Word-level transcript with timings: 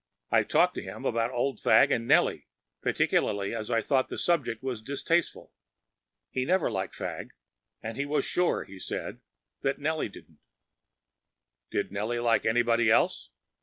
I 0.31 0.41
talked 0.41 0.73
to 0.77 0.81
him 0.81 1.05
about 1.05 1.29
Old 1.29 1.59
Fagg 1.59 1.91
and 1.91 2.07
Nellie, 2.07 2.47
particularly 2.81 3.53
as 3.53 3.69
I 3.69 3.83
thought 3.83 4.09
the 4.09 4.17
subject 4.17 4.63
was 4.63 4.81
distasteful. 4.81 5.53
He 6.31 6.43
never 6.43 6.71
liked 6.71 6.95
Fagg, 6.95 7.33
and 7.83 7.97
he 7.97 8.07
was 8.07 8.25
sure, 8.25 8.63
he 8.63 8.79
said, 8.79 9.21
that 9.61 9.77
Nellie 9.77 10.09
didn’t. 10.09 10.39
Did 11.69 11.91
Nellie 11.91 12.17
like 12.17 12.47
anybody 12.47 12.89
else? 12.89 13.29